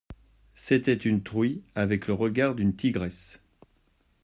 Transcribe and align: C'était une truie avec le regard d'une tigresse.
C'était 0.55 0.95
une 0.95 1.21
truie 1.21 1.61
avec 1.75 2.07
le 2.07 2.15
regard 2.15 2.55
d'une 2.55 2.75
tigresse. 2.75 3.37